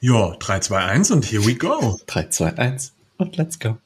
[0.00, 1.98] Ja, 3, 2, 1 und here we go.
[2.06, 3.78] 3, 2, 1 und let's go.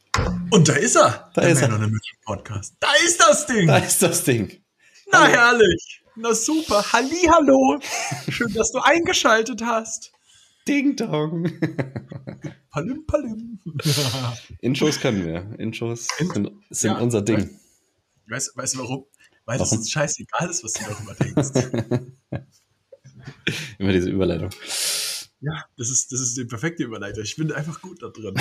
[0.50, 1.30] Und da ist er.
[1.34, 1.68] Da der ist er.
[1.68, 2.74] Man on Podcast.
[2.80, 3.68] Da ist das Ding.
[3.68, 4.60] Da ist das Ding.
[5.12, 6.02] Na herrlich.
[6.16, 6.84] Na super.
[6.92, 7.78] Hallo.
[8.28, 10.12] Schön, dass du eingeschaltet hast.
[10.66, 11.50] Ding Dong.
[12.70, 13.58] Palim, palim.
[14.60, 15.58] Intros können wir.
[15.58, 16.98] Intros Int- sind, sind ja.
[16.98, 17.58] unser Ding.
[18.28, 19.06] Weißt, weißt du warum?
[19.46, 19.82] Weil das Warum?
[19.82, 21.70] ist scheißegal ist, was du darüber denkst.
[23.78, 24.50] Immer diese Überleitung.
[25.42, 27.24] Ja, das ist, das ist die perfekte Überleitung.
[27.24, 28.34] Ich bin einfach gut da drin.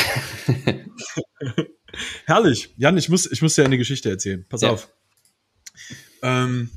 [2.25, 2.73] Herrlich.
[2.77, 4.45] Jan, ich muss, ich muss dir eine Geschichte erzählen.
[4.49, 4.71] Pass Ja.
[4.71, 4.89] auf.
[6.21, 6.69] Ähm,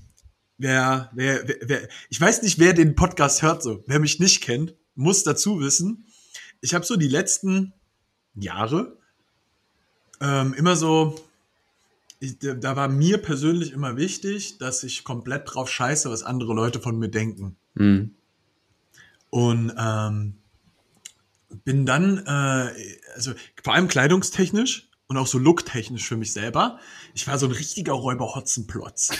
[0.58, 3.82] wer, wer, wer, wer, ich weiß nicht, wer den Podcast hört so.
[3.86, 6.06] Wer mich nicht kennt, muss dazu wissen,
[6.60, 7.72] ich habe so die letzten
[8.34, 8.96] Jahre
[10.20, 11.16] ähm, immer so,
[12.20, 16.78] ich, da war mir persönlich immer wichtig, dass ich komplett drauf scheiße, was andere Leute
[16.80, 17.56] von mir denken.
[17.76, 18.14] Hm.
[19.32, 20.34] Und ähm,
[21.64, 22.70] bin dann, äh,
[23.14, 23.32] also
[23.62, 26.78] vor allem kleidungstechnisch und auch so looktechnisch für mich selber,
[27.14, 29.12] ich war so ein richtiger Räuber-Hotzenplotz.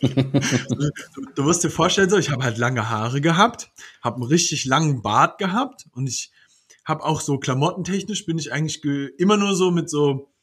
[0.02, 3.70] du, du musst dir vorstellen, so, ich habe halt lange Haare gehabt,
[4.02, 6.30] habe einen richtig langen Bart gehabt und ich
[6.84, 10.33] habe auch so klamottentechnisch bin ich eigentlich ge immer nur so mit so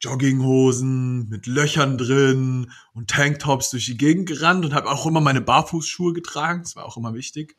[0.00, 5.40] Jogginghosen mit Löchern drin und Tanktops durch die Gegend gerannt und habe auch immer meine
[5.40, 6.62] Barfußschuhe getragen.
[6.62, 7.56] Das war auch immer wichtig.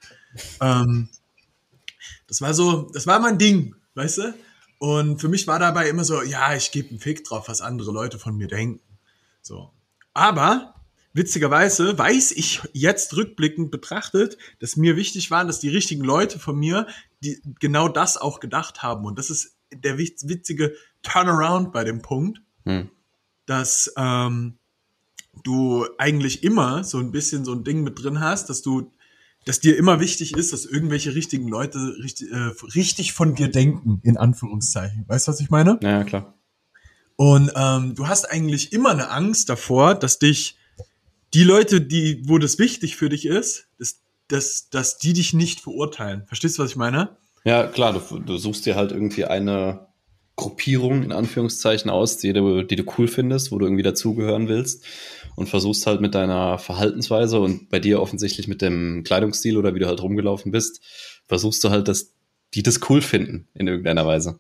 [0.61, 1.09] Ähm,
[2.27, 4.33] das war so, das war mein Ding, weißt du?
[4.79, 7.91] Und für mich war dabei immer so, ja, ich gebe einen Fick drauf, was andere
[7.91, 8.81] Leute von mir denken.
[9.41, 9.71] So.
[10.13, 10.75] Aber
[11.13, 16.57] witzigerweise weiß ich jetzt rückblickend betrachtet, dass mir wichtig war, dass die richtigen Leute von
[16.57, 16.85] mir
[17.23, 19.05] die genau das auch gedacht haben.
[19.05, 20.75] Und das ist der witz- witzige
[21.07, 22.89] Turnaround bei dem Punkt, Hm.
[23.45, 24.57] dass ähm,
[25.43, 28.91] du eigentlich immer so ein bisschen so ein Ding mit drin hast, dass du,
[29.45, 34.01] dass dir immer wichtig ist, dass irgendwelche richtigen Leute richtig, äh, richtig von dir denken,
[34.03, 35.05] in Anführungszeichen.
[35.07, 35.79] Weißt du, was ich meine?
[35.81, 36.33] Ja, klar.
[37.15, 40.57] Und ähm, du hast eigentlich immer eine Angst davor, dass dich
[41.33, 45.61] die Leute, die, wo das wichtig für dich ist, dass, dass, dass die dich nicht
[45.61, 46.25] verurteilen.
[46.27, 47.17] Verstehst du, was ich meine?
[47.43, 49.86] Ja, klar, du, du suchst dir halt irgendwie eine
[50.37, 54.85] Gruppierung in Anführungszeichen aus, die du, die du cool findest, wo du irgendwie dazugehören willst
[55.35, 59.79] und versuchst halt mit deiner Verhaltensweise und bei dir offensichtlich mit dem Kleidungsstil oder wie
[59.79, 60.79] du halt rumgelaufen bist,
[61.27, 62.13] versuchst du halt, dass
[62.53, 64.39] die das cool finden in irgendeiner Weise.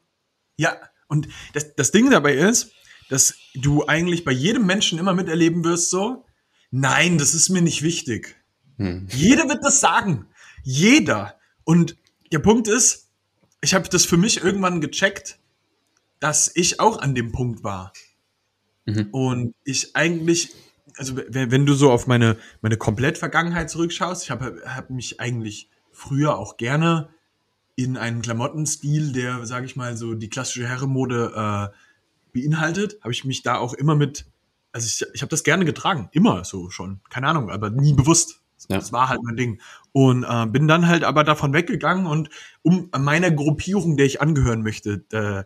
[0.55, 0.77] Ja,
[1.07, 2.71] und das, das Ding dabei ist,
[3.09, 6.25] dass du eigentlich bei jedem Menschen immer miterleben wirst, so,
[6.69, 8.35] nein, das ist mir nicht wichtig.
[8.77, 9.07] Hm.
[9.11, 10.27] Jeder wird das sagen.
[10.63, 11.39] Jeder.
[11.63, 11.97] Und
[12.31, 13.09] der Punkt ist,
[13.61, 15.39] ich habe das für mich irgendwann gecheckt,
[16.19, 17.93] dass ich auch an dem Punkt war.
[18.85, 19.09] Mhm.
[19.11, 20.53] Und ich eigentlich,
[20.97, 26.37] also wenn, du so auf meine, meine Komplett-Vergangenheit zurückschaust, ich habe hab mich eigentlich früher
[26.37, 27.09] auch gerne
[27.75, 31.77] in einen Klamottenstil, der, sage ich mal, so die klassische Herrenmode äh,
[32.33, 34.25] beinhaltet, habe ich mich da auch immer mit,
[34.71, 38.41] also ich, ich habe das gerne getragen, immer so schon, keine Ahnung, aber nie bewusst.
[38.69, 38.77] Ja.
[38.77, 39.61] Das war halt mein Ding.
[39.91, 42.29] Und äh, bin dann halt aber davon weggegangen und
[42.63, 45.43] um meiner Gruppierung, der ich angehören möchte, äh,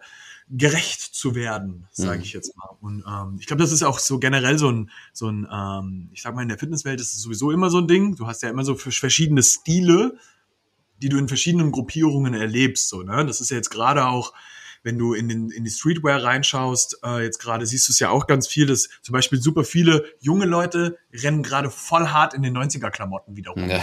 [0.53, 2.23] gerecht zu werden, sage Mhm.
[2.23, 2.69] ich jetzt mal.
[2.81, 6.21] Und ähm, ich glaube, das ist auch so generell so ein, so ein, ähm, ich
[6.21, 8.15] sag mal, in der Fitnesswelt ist es sowieso immer so ein Ding.
[8.15, 10.17] Du hast ja immer so verschiedene Stile,
[11.01, 12.89] die du in verschiedenen Gruppierungen erlebst.
[12.89, 13.25] So, ne?
[13.25, 14.33] Das ist ja jetzt gerade auch,
[14.83, 18.09] wenn du in, den, in die Streetwear reinschaust, äh, jetzt gerade siehst du es ja
[18.09, 22.41] auch ganz viel, dass zum Beispiel super viele junge Leute rennen gerade voll hart in
[22.41, 23.69] den 90er-Klamotten wieder rum.
[23.69, 23.79] Ja.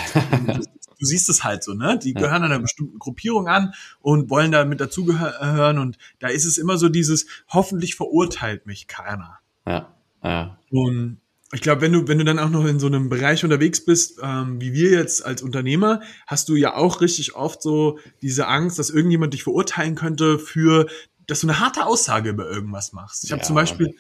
[0.98, 1.98] Du siehst es halt so, ne?
[1.98, 6.58] Die gehören einer bestimmten Gruppierung an und wollen da mit dazugehören und da ist es
[6.58, 9.38] immer so dieses, hoffentlich verurteilt mich keiner.
[9.66, 10.58] ja, ja.
[10.70, 11.20] Und
[11.52, 14.18] ich glaube, wenn du, wenn du dann auch noch in so einem Bereich unterwegs bist,
[14.22, 18.78] ähm, wie wir jetzt als Unternehmer, hast du ja auch richtig oft so diese Angst,
[18.78, 20.86] dass irgendjemand dich verurteilen könnte für,
[21.26, 23.24] dass du eine harte Aussage über irgendwas machst.
[23.24, 23.46] Ich habe Ja.
[23.46, 23.94] zum Beispiel, gu-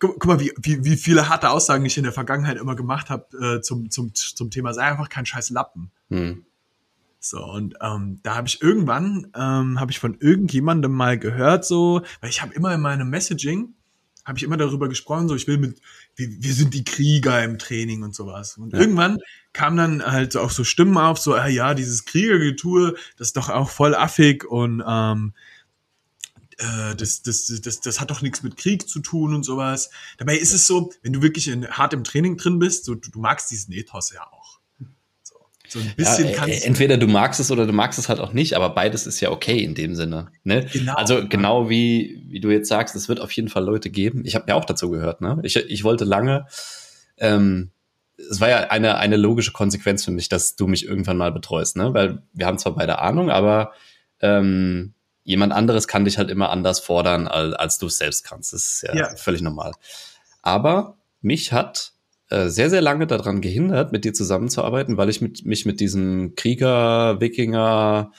[0.00, 3.56] guck mal, wie, wie, wie viele harte Aussagen ich in der Vergangenheit immer gemacht habe
[3.56, 5.90] äh, zum, zum, zum Thema, sei einfach kein scheiß Lappen.
[6.08, 6.44] Hm.
[7.20, 12.02] So, und ähm, da habe ich irgendwann, ähm, habe ich von irgendjemandem mal gehört, so,
[12.20, 13.74] weil ich habe immer in meinem Messaging,
[14.24, 15.80] habe ich immer darüber gesprochen, so, ich will mit,
[16.14, 18.56] wir, wir sind die Krieger im Training und sowas.
[18.56, 18.80] Und Ja.
[18.80, 19.18] irgendwann
[19.52, 23.36] kam dann halt so auch so Stimmen auf, so, ah, ja, dieses Kriegergetue, das ist
[23.36, 25.32] doch auch voll affig und ähm,
[26.58, 29.90] äh, das, das, das, das hat doch nichts mit Krieg zu tun und sowas.
[30.18, 33.10] Dabei ist es so, wenn du wirklich in, hart im Training drin bist, so, du,
[33.10, 34.58] du magst diesen Ethos ja auch.
[35.22, 35.34] So,
[35.68, 38.20] so ein bisschen ja, kannst äh, entweder du magst es oder du magst es halt
[38.20, 40.30] auch nicht, aber beides ist ja okay in dem Sinne.
[40.44, 40.66] Ne?
[40.72, 40.94] Genau.
[40.94, 44.24] Also genau wie, wie du jetzt sagst, es wird auf jeden Fall Leute geben.
[44.24, 45.20] Ich habe ja auch dazu gehört.
[45.20, 45.38] Ne?
[45.42, 46.46] Ich, ich wollte lange
[47.18, 47.70] ähm,
[48.18, 51.76] es war ja eine, eine logische Konsequenz für mich, dass du mich irgendwann mal betreust,
[51.76, 51.94] ne?
[51.94, 53.72] Weil wir haben zwar beide Ahnung, aber
[54.20, 54.94] ähm,
[55.28, 58.54] jemand anderes kann dich halt immer anders fordern, als, als du es selbst kannst.
[58.54, 59.72] Das ist ja, ja, völlig normal.
[60.40, 61.92] Aber mich hat
[62.30, 66.34] äh, sehr, sehr lange daran gehindert, mit dir zusammenzuarbeiten, weil ich mit, mich mit diesem
[66.34, 68.10] Krieger, Wikinger,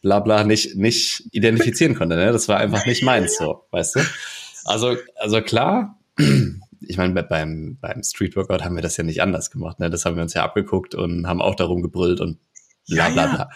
[0.00, 2.14] bla bla nicht, nicht identifizieren konnte.
[2.14, 2.30] Ne?
[2.30, 4.00] Das war einfach nicht meins so, weißt du?
[4.64, 5.98] Also, also klar,
[6.80, 9.80] ich meine, beim, beim Street Workout haben wir das ja nicht anders gemacht.
[9.80, 9.90] Ne?
[9.90, 12.38] Das haben wir uns ja abgeguckt und haben auch darum gebrüllt und
[12.88, 13.50] bla bla bla.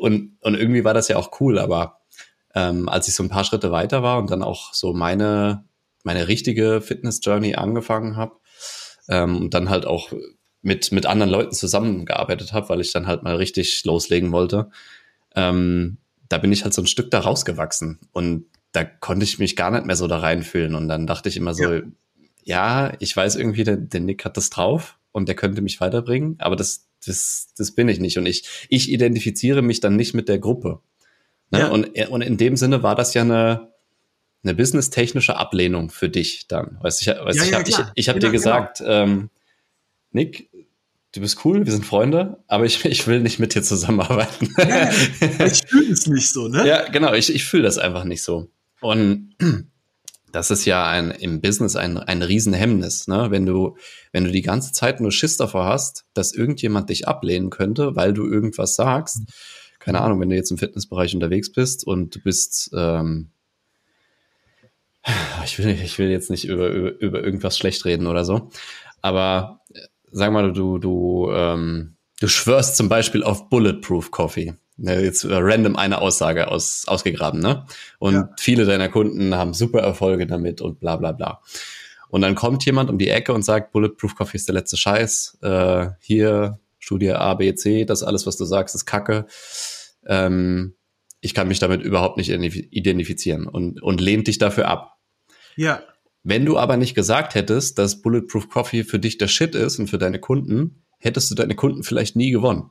[0.00, 2.00] Und, und irgendwie war das ja auch cool, aber
[2.56, 5.64] ähm, als ich so ein paar Schritte weiter war und dann auch so meine,
[6.04, 8.36] meine richtige Fitness-Journey angefangen habe
[9.08, 10.10] ähm, und dann halt auch
[10.62, 14.70] mit, mit anderen Leuten zusammengearbeitet habe, weil ich dann halt mal richtig loslegen wollte,
[15.36, 15.98] ähm,
[16.30, 19.70] da bin ich halt so ein Stück da rausgewachsen und da konnte ich mich gar
[19.70, 21.82] nicht mehr so da reinfühlen und dann dachte ich immer so, ja,
[22.42, 26.36] ja ich weiß irgendwie, der, der Nick hat das drauf und der könnte mich weiterbringen,
[26.38, 30.28] aber das, das, das bin ich nicht und ich, ich identifiziere mich dann nicht mit
[30.30, 30.80] der Gruppe.
[31.50, 31.60] Ne?
[31.60, 31.68] Ja.
[31.68, 33.72] Und, und in dem Sinne war das ja eine,
[34.42, 36.78] eine businesstechnische Ablehnung für dich dann.
[36.80, 38.90] Weißt, ich, weißt, ja, ich ja, habe ich, ich hab genau, dir gesagt, genau.
[38.90, 39.30] ähm,
[40.12, 40.50] Nick,
[41.12, 44.54] du bist cool, wir sind Freunde, aber ich, ich will nicht mit dir zusammenarbeiten.
[44.58, 44.90] Ja,
[45.46, 46.66] ich fühle es nicht so, ne?
[46.66, 48.48] Ja, genau, ich, ich fühle das einfach nicht so.
[48.80, 49.34] Und
[50.32, 53.30] das ist ja ein, im Business ein, ein Riesenhemmnis, ne?
[53.30, 53.76] Wenn du,
[54.12, 58.12] wenn du die ganze Zeit nur Schiss davor hast, dass irgendjemand dich ablehnen könnte, weil
[58.12, 59.26] du irgendwas sagst, mhm
[59.86, 63.30] keine Ahnung, wenn du jetzt im Fitnessbereich unterwegs bist und du bist, ähm,
[65.44, 68.50] ich will, ich will jetzt nicht über, über, über irgendwas schlecht reden oder so,
[69.00, 69.78] aber äh,
[70.10, 74.54] sag mal, du, du, ähm, du schwörst zum Beispiel auf Bulletproof Coffee.
[74.76, 77.64] Ne, jetzt äh, random eine Aussage aus, ausgegraben, ne?
[77.98, 78.30] Und ja.
[78.38, 81.40] viele deiner Kunden haben super Erfolge damit und bla bla bla.
[82.08, 85.38] Und dann kommt jemand um die Ecke und sagt, Bulletproof Coffee ist der letzte Scheiß.
[85.42, 89.26] Äh, hier, Studie A, B, C, das alles, was du sagst, ist Kacke
[90.06, 90.74] ähm,
[91.20, 94.98] ich kann mich damit überhaupt nicht identifizieren und, und lehnt dich dafür ab.
[95.56, 95.82] Ja.
[96.22, 99.88] Wenn du aber nicht gesagt hättest, dass Bulletproof Coffee für dich der Shit ist und
[99.88, 102.70] für deine Kunden, hättest du deine Kunden vielleicht nie gewonnen.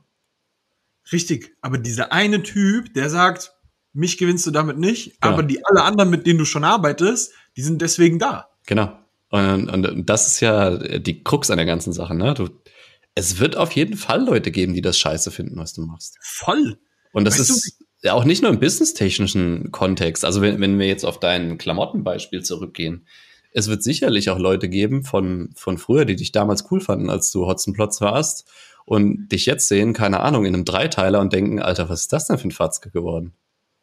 [1.12, 3.52] Richtig, aber dieser eine Typ, der sagt,
[3.92, 5.34] mich gewinnst du damit nicht, genau.
[5.34, 8.50] aber die alle anderen, mit denen du schon arbeitest, die sind deswegen da.
[8.66, 8.98] Genau.
[9.30, 12.34] Und, und das ist ja die Krux an der ganzen Sache, ne?
[12.34, 12.48] Du,
[13.16, 16.18] es wird auf jeden Fall Leute geben, die das scheiße finden, was du machst.
[16.20, 16.78] Voll.
[17.12, 20.24] Und das weißt ist ja auch nicht nur im businesstechnischen Kontext.
[20.24, 23.06] Also wenn, wenn wir jetzt auf dein Klamottenbeispiel zurückgehen,
[23.52, 27.32] es wird sicherlich auch Leute geben von, von früher, die dich damals cool fanden, als
[27.32, 28.46] du Hotzenplotz warst
[28.84, 32.26] und dich jetzt sehen, keine Ahnung, in einem Dreiteiler und denken, Alter, was ist das
[32.26, 33.32] denn für ein Fatzke geworden?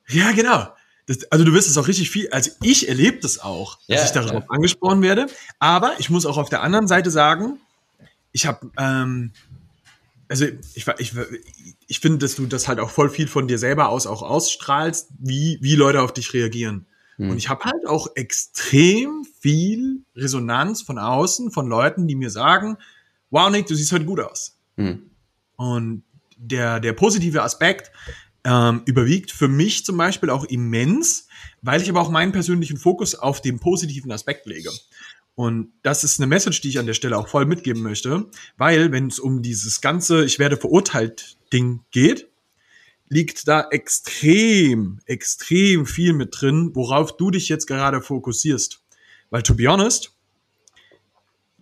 [0.09, 0.67] Ja, genau.
[1.07, 4.05] Das, also du wirst es auch richtig viel, also ich erlebe das auch, dass ja,
[4.05, 4.49] ich darauf ja.
[4.49, 5.25] angesprochen werde.
[5.57, 7.59] Aber ich muss auch auf der anderen Seite sagen,
[8.33, 9.31] ich habe, ähm,
[10.27, 11.13] also ich, ich,
[11.87, 15.09] ich finde, dass du das halt auch voll viel von dir selber aus auch ausstrahlst,
[15.19, 16.87] wie, wie Leute auf dich reagieren.
[17.17, 17.31] Mhm.
[17.31, 22.77] Und ich habe halt auch extrem viel Resonanz von außen, von Leuten, die mir sagen,
[23.29, 24.57] wow, Nick, du siehst heute gut aus.
[24.75, 25.11] Mhm.
[25.55, 26.03] Und
[26.37, 27.91] der, der positive Aspekt
[28.43, 31.27] ähm, überwiegt für mich zum Beispiel auch immens,
[31.61, 34.69] weil ich aber auch meinen persönlichen Fokus auf den positiven Aspekt lege.
[35.35, 38.27] Und das ist eine Message, die ich an der Stelle auch voll mitgeben möchte,
[38.57, 42.29] weil wenn es um dieses ganze Ich werde verurteilt Ding geht,
[43.09, 48.81] liegt da extrem, extrem viel mit drin, worauf du dich jetzt gerade fokussierst.
[49.29, 50.15] Weil, to be honest,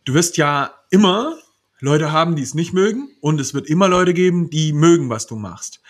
[0.05, 1.37] du wirst ja immer
[1.79, 5.27] Leute haben, die es nicht mögen und es wird immer Leute geben, die mögen, was
[5.27, 5.81] du machst.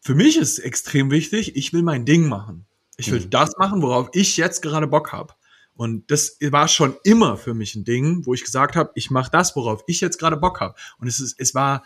[0.00, 2.66] Für mich ist extrem wichtig, ich will mein Ding machen.
[2.96, 3.30] Ich will mhm.
[3.30, 5.34] das machen, worauf ich jetzt gerade Bock habe.
[5.82, 9.32] Und das war schon immer für mich ein Ding, wo ich gesagt habe, ich mache
[9.32, 10.76] das, worauf ich jetzt gerade Bock habe.
[10.98, 11.82] Und es ist, es war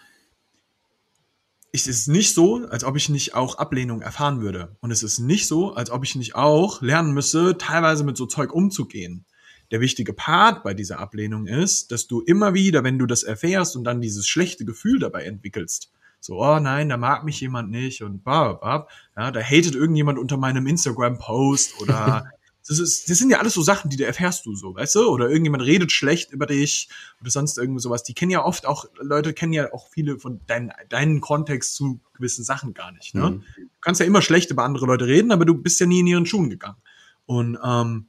[1.72, 4.76] es ist nicht so, als ob ich nicht auch Ablehnung erfahren würde.
[4.80, 8.26] Und es ist nicht so, als ob ich nicht auch lernen müsse, teilweise mit so
[8.26, 9.24] Zeug umzugehen.
[9.70, 13.76] Der wichtige Part bei dieser Ablehnung ist, dass du immer wieder, wenn du das erfährst
[13.76, 18.02] und dann dieses schlechte Gefühl dabei entwickelst, so, oh nein, da mag mich jemand nicht
[18.02, 22.30] und bab, bab, ja, da hatet irgendjemand unter meinem Instagram-Post oder
[22.68, 25.08] das, ist, das sind ja alles so Sachen, die du erfährst du so, weißt du?
[25.08, 26.88] Oder irgendjemand redet schlecht über dich
[27.20, 28.02] oder sonst irgendwie sowas.
[28.02, 32.00] Die kennen ja oft auch, Leute kennen ja auch viele von deinen, deinen Kontext zu
[32.14, 33.14] gewissen Sachen gar nicht.
[33.14, 33.30] Ne?
[33.30, 33.44] Mhm.
[33.56, 36.06] Du kannst ja immer schlecht über andere Leute reden, aber du bist ja nie in
[36.06, 36.78] ihren Schuhen gegangen.
[37.26, 38.06] Und ähm,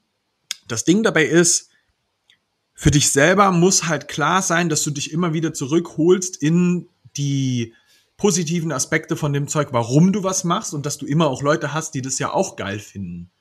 [0.67, 1.69] das Ding dabei ist,
[2.73, 6.87] für dich selber muss halt klar sein, dass du dich immer wieder zurückholst in
[7.17, 7.73] die
[8.17, 11.73] positiven Aspekte von dem Zeug, warum du was machst und dass du immer auch Leute
[11.73, 13.31] hast, die das ja auch geil finden.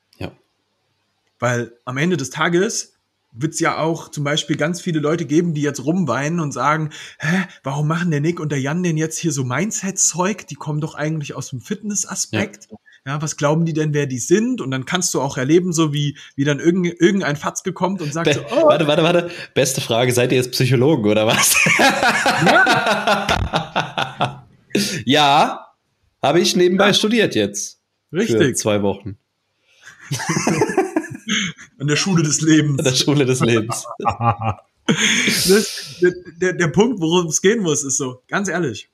[1.39, 2.97] Weil am Ende des Tages,
[3.39, 6.91] wird es ja auch zum Beispiel ganz viele Leute geben, die jetzt rumweinen und sagen,
[7.19, 10.47] hä, warum machen der Nick und der Jan denn jetzt hier so Mindset-Zeug?
[10.49, 12.69] Die kommen doch eigentlich aus dem Fitness-Aspekt.
[12.71, 13.13] Ja.
[13.13, 13.23] ja.
[13.23, 14.61] was glauben die denn, wer die sind?
[14.61, 18.13] Und dann kannst du auch erleben, so wie, wie dann irgendein, irgendein Fatzke kommt und
[18.13, 18.69] sagt Be so, oh.
[18.69, 19.31] Warte, warte, warte.
[19.55, 21.57] Beste Frage, seid ihr jetzt Psychologen oder was?
[22.47, 24.47] Ja,
[25.05, 25.67] ja
[26.23, 26.95] habe ich nebenbei ja.
[26.95, 27.81] studiert jetzt.
[28.13, 28.37] Richtig.
[28.37, 29.19] Für zwei Wochen.
[31.79, 32.79] An der Schule des Lebens.
[32.79, 33.85] An der Schule des Lebens.
[34.87, 38.89] das, der, der, der Punkt, worum es gehen muss, ist so, ganz ehrlich,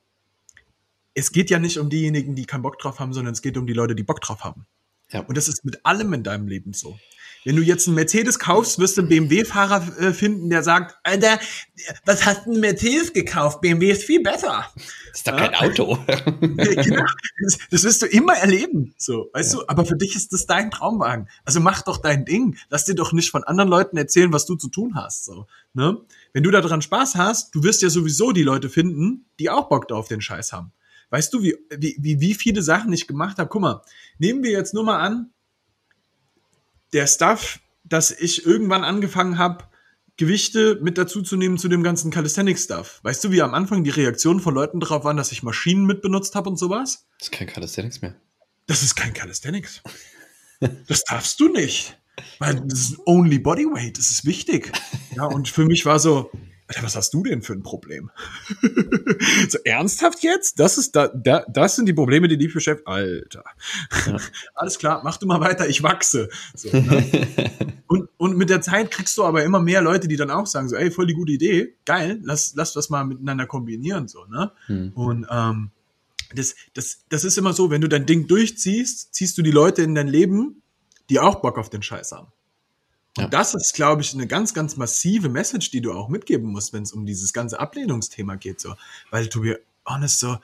[1.14, 3.66] es geht ja nicht um diejenigen, die keinen Bock drauf haben, sondern es geht um
[3.66, 4.66] die Leute, die Bock drauf haben.
[5.10, 5.20] Ja.
[5.20, 6.98] Und das ist mit allem in deinem Leben so.
[7.44, 11.40] Wenn du jetzt einen Mercedes kaufst, wirst du einen BMW-Fahrer äh, finden, der sagt, Alter,
[12.04, 13.60] was hast du einen Mercedes gekauft?
[13.60, 14.66] BMW ist viel besser.
[14.76, 15.98] Das ist doch kein Auto.
[16.06, 17.04] genau.
[17.42, 18.94] Das, das, wirst du immer erleben.
[18.96, 19.60] So, weißt ja.
[19.60, 19.68] du?
[19.68, 21.28] Aber für dich ist das dein Traumwagen.
[21.44, 22.56] Also mach doch dein Ding.
[22.70, 25.24] Lass dir doch nicht von anderen Leuten erzählen, was du zu tun hast.
[25.24, 25.98] So, ne?
[26.32, 29.90] Wenn du daran Spaß hast, du wirst ja sowieso die Leute finden, die auch Bock
[29.90, 30.72] auf den Scheiß haben.
[31.10, 33.50] Weißt du, wie, wie, wie viele Sachen ich gemacht habe?
[33.50, 33.82] Guck mal,
[34.18, 35.30] nehmen wir jetzt nur mal an,
[36.92, 39.64] der Stuff, dass ich irgendwann angefangen habe,
[40.16, 43.00] Gewichte mit dazu zu nehmen zu dem ganzen Calisthenics-Stuff.
[43.02, 46.02] Weißt du, wie am Anfang die Reaktionen von Leuten darauf waren, dass ich Maschinen mit
[46.02, 47.06] benutzt habe und sowas?
[47.18, 48.14] Das ist kein Calisthenics mehr.
[48.66, 49.82] Das ist kein Calisthenics.
[50.86, 51.98] das darfst du nicht.
[52.38, 54.70] Weil das ist only Bodyweight, das ist wichtig.
[55.16, 56.30] Ja, und für mich war so,
[56.72, 58.10] Alter, was hast du denn für ein Problem?
[59.48, 60.58] so ernsthaft jetzt?
[60.58, 62.88] Das ist da, da, das sind die Probleme, die dich beschäftigen.
[62.88, 63.44] Alter.
[64.06, 64.16] Ja.
[64.54, 66.30] Alles klar, mach du mal weiter, ich wachse.
[66.54, 67.04] So, ne?
[67.88, 70.68] und, und mit der Zeit kriegst du aber immer mehr Leute, die dann auch sagen
[70.70, 74.52] so, ey, voll die gute Idee, geil, lass, lass das mal miteinander kombinieren, so, ne?
[74.66, 74.92] Hm.
[74.94, 75.70] Und, ähm,
[76.34, 79.82] das, das, das ist immer so, wenn du dein Ding durchziehst, ziehst du die Leute
[79.82, 80.62] in dein Leben,
[81.10, 82.28] die auch Bock auf den Scheiß haben.
[83.16, 83.28] Und ja.
[83.28, 86.82] das ist, glaube ich, eine ganz, ganz massive Message, die du auch mitgeben musst, wenn
[86.82, 88.60] es um dieses ganze Ablehnungsthema geht.
[88.60, 88.74] So.
[89.10, 90.38] Weil, to be honest, so,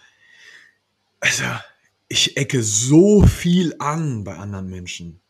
[1.20, 1.44] also,
[2.08, 5.20] ich ecke so viel an bei anderen Menschen.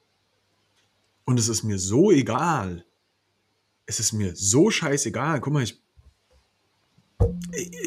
[1.25, 2.85] Und es ist mir so egal.
[3.87, 5.41] Es ist mir so scheißegal.
[5.41, 5.79] Guck mal, ich,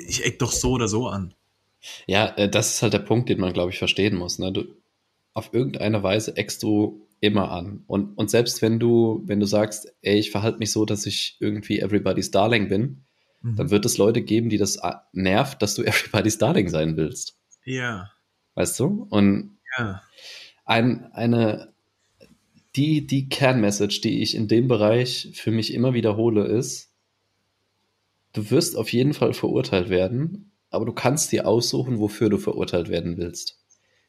[0.08, 1.34] ich eck doch so oder so an.
[2.05, 4.39] Ja, äh, das ist halt der Punkt, den man, glaube ich, verstehen muss.
[4.39, 4.51] Ne?
[4.51, 4.65] Du,
[5.34, 7.84] auf irgendeine Weise eckst du immer an.
[7.88, 11.38] Und, und selbst wenn du, wenn du sagst, ey, ich verhalte mich so, dass ich
[11.40, 13.06] irgendwie everybody's Darling bin,
[13.42, 13.56] mhm.
[13.56, 14.80] dann wird es Leute geben, die das
[15.13, 17.38] nervt, dass du everybody's Darling sein willst.
[17.63, 18.12] Ja.
[18.56, 19.08] Weißt du?
[19.10, 20.01] Und ja.
[20.66, 21.74] ein, eine,
[22.75, 26.92] die, die Kernmessage, die ich in dem Bereich für mich immer wiederhole, ist,
[28.34, 32.90] du wirst auf jeden Fall verurteilt werden, aber du kannst dir aussuchen, wofür du verurteilt
[32.90, 33.60] werden willst.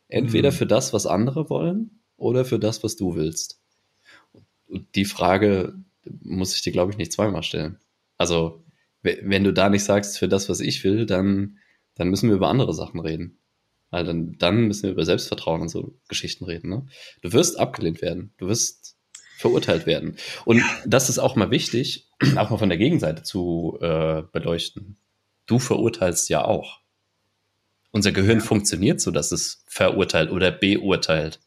[0.09, 0.55] Entweder mhm.
[0.55, 3.61] für das, was andere wollen, oder für das, was du willst?
[4.69, 5.75] Und die Frage
[6.23, 7.79] muss ich dir, glaube ich, nicht zweimal stellen.
[8.17, 8.65] Also,
[9.03, 11.59] wenn du da nicht sagst, für das, was ich will, dann,
[11.95, 13.39] dann müssen wir über andere Sachen reden.
[13.91, 16.71] Weil dann, dann müssen wir über Selbstvertrauen und so Geschichten reden.
[16.71, 16.87] Ne?
[17.21, 18.33] Du wirst abgelehnt werden.
[18.39, 18.97] Du wirst
[19.39, 20.17] verurteilt werden.
[20.45, 24.97] Und das ist auch mal wichtig, auch mal von der Gegenseite zu äh, beleuchten.
[25.47, 26.81] Du verurteilst ja auch.
[27.91, 31.41] Unser Gehirn funktioniert so, dass es verurteilt oder beurteilt.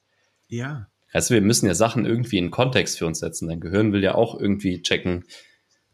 [0.47, 0.87] Ja.
[1.11, 3.47] Also wir müssen ja Sachen irgendwie in Kontext für uns setzen.
[3.47, 5.25] Dein Gehirn will ja auch irgendwie checken,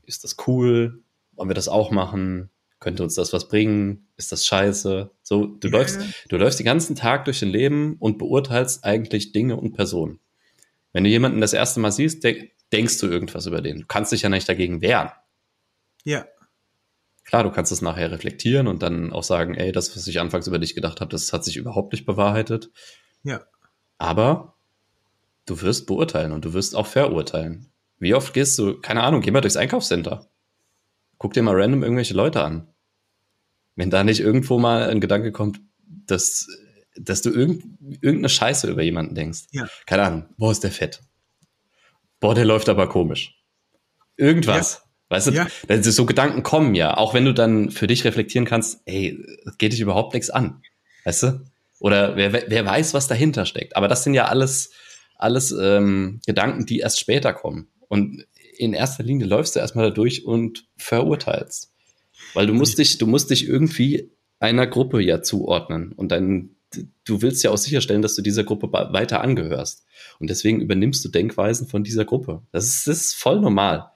[0.05, 1.03] ist das cool?
[1.33, 2.49] Wollen wir das auch machen?
[2.79, 4.07] Könnte uns das was bringen?
[4.17, 5.11] Ist das scheiße?
[5.21, 5.77] So, du ja.
[5.77, 10.19] läufst, du läufst den ganzen Tag durch dein Leben und beurteilst eigentlich Dinge und Personen.
[10.91, 13.81] Wenn du jemanden das erste Mal siehst, de denkst du irgendwas über den.
[13.81, 15.11] Du kannst dich ja nicht dagegen wehren.
[16.03, 16.25] Ja.
[17.25, 20.47] Klar, du kannst es nachher reflektieren und dann auch sagen, ey, das, was ich anfangs
[20.47, 22.71] über dich gedacht habe, das hat sich überhaupt nicht bewahrheitet.
[23.23, 23.41] Ja.
[24.01, 24.55] Aber
[25.45, 27.67] du wirst beurteilen und du wirst auch verurteilen.
[27.99, 30.27] Wie oft gehst du, keine Ahnung, geh mal durchs Einkaufscenter.
[31.19, 32.67] Guck dir mal random irgendwelche Leute an.
[33.75, 35.61] Wenn da nicht irgendwo mal ein Gedanke kommt,
[36.07, 36.47] dass,
[36.95, 37.63] dass du irgend,
[38.01, 39.41] irgendeine Scheiße über jemanden denkst.
[39.51, 39.67] Ja.
[39.85, 41.03] Keine Ahnung, boah, ist der fett.
[42.19, 43.39] Boah, der läuft aber komisch.
[44.17, 44.81] Irgendwas.
[44.83, 44.89] Ja.
[45.09, 45.83] Weißt du, ja.
[45.83, 49.23] so Gedanken kommen ja, auch wenn du dann für dich reflektieren kannst, ey,
[49.59, 50.63] geht dich überhaupt nichts an.
[51.03, 51.50] Weißt du?
[51.81, 53.75] Oder wer, wer weiß, was dahinter steckt.
[53.75, 54.71] Aber das sind ja alles,
[55.15, 57.69] alles ähm, Gedanken, die erst später kommen.
[57.87, 58.23] Und
[58.55, 61.73] in erster Linie läufst du erstmal da durch und verurteilst.
[62.35, 65.91] Weil du musst dich, du musst dich irgendwie einer Gruppe ja zuordnen.
[65.93, 66.51] Und dann,
[67.03, 69.83] du willst ja auch sicherstellen, dass du dieser Gruppe weiter angehörst.
[70.19, 72.43] Und deswegen übernimmst du Denkweisen von dieser Gruppe.
[72.51, 73.89] Das ist, das ist voll normal.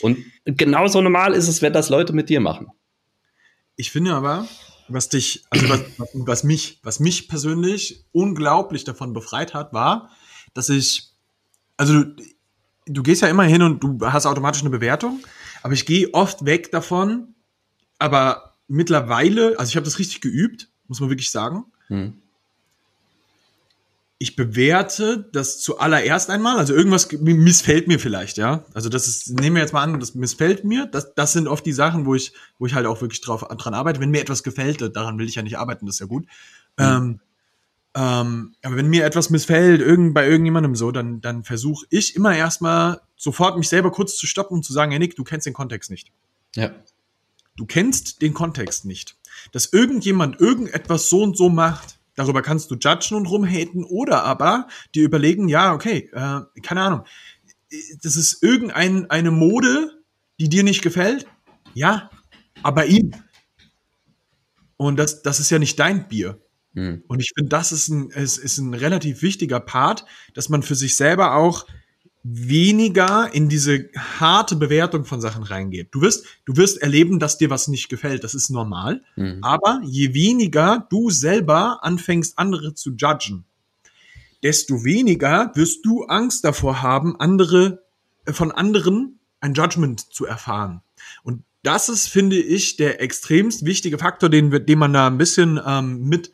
[0.00, 2.66] Und genauso normal ist es, wenn das Leute mit dir machen.
[3.76, 4.48] Ich finde aber,
[4.92, 5.80] was dich, also was,
[6.14, 10.10] was mich, was mich persönlich unglaublich davon befreit hat, war,
[10.54, 11.10] dass ich,
[11.76, 12.04] also
[12.86, 15.20] du gehst ja immer hin und du hast automatisch eine Bewertung,
[15.62, 17.34] aber ich gehe oft weg davon,
[17.98, 21.64] aber mittlerweile, also ich habe das richtig geübt, muss man wirklich sagen.
[21.88, 22.21] Hm.
[24.22, 28.64] Ich bewerte das zuallererst einmal, also irgendwas missfällt mir vielleicht, ja.
[28.72, 30.86] Also das ist, nehmen wir jetzt mal an, das missfällt mir.
[30.86, 33.74] Das, das sind oft die Sachen, wo ich, wo ich halt auch wirklich drauf, dran
[33.74, 33.98] arbeite.
[33.98, 36.22] Wenn mir etwas gefällt, daran will ich ja nicht arbeiten, das ist ja gut.
[36.78, 36.84] Mhm.
[36.84, 37.20] Ähm,
[37.94, 42.36] ähm, aber wenn mir etwas missfällt, irgend, bei irgendjemandem so, dann, dann versuche ich immer
[42.36, 45.52] erstmal sofort mich selber kurz zu stoppen und zu sagen, hey Nick, du kennst den
[45.52, 46.12] Kontext nicht.
[46.54, 46.70] Ja.
[47.56, 49.16] Du kennst den Kontext nicht.
[49.50, 54.68] Dass irgendjemand irgendetwas so und so macht, darüber kannst du judgen und rumhaten oder aber
[54.94, 57.04] dir überlegen, ja, okay, äh, keine Ahnung,
[58.02, 59.90] das ist irgendeine eine Mode,
[60.38, 61.26] die dir nicht gefällt.
[61.74, 62.10] Ja,
[62.62, 63.12] aber ihm.
[64.76, 66.40] Und das, das ist ja nicht dein Bier.
[66.74, 67.04] Mhm.
[67.06, 70.04] Und ich finde, das ist ein, ist, ist ein relativ wichtiger Part,
[70.34, 71.66] dass man für sich selber auch
[72.24, 75.88] weniger in diese harte Bewertung von Sachen reingeht.
[75.90, 78.22] Du wirst, du wirst erleben, dass dir was nicht gefällt.
[78.22, 79.02] Das ist normal.
[79.16, 79.38] Mhm.
[79.42, 83.44] Aber je weniger du selber anfängst, andere zu judgen,
[84.42, 87.82] desto weniger wirst du Angst davor haben, andere,
[88.24, 90.82] äh, von anderen ein Judgment zu erfahren.
[91.24, 95.60] Und das ist, finde ich, der extremst wichtige Faktor, den, den man da ein bisschen
[95.64, 96.30] ähm, mit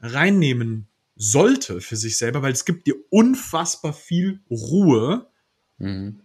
[0.00, 0.87] reinnehmen
[1.18, 5.26] sollte für sich selber, weil es gibt dir unfassbar viel Ruhe,
[5.78, 6.20] mhm.